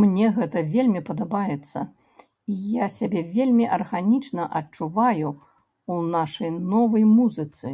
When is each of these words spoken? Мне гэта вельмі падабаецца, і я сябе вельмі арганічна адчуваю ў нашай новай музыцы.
Мне 0.00 0.26
гэта 0.38 0.58
вельмі 0.74 1.00
падабаецца, 1.10 1.80
і 2.56 2.58
я 2.74 2.86
сябе 2.98 3.20
вельмі 3.38 3.70
арганічна 3.78 4.50
адчуваю 4.62 5.28
ў 5.32 5.94
нашай 6.18 6.50
новай 6.72 7.04
музыцы. 7.18 7.68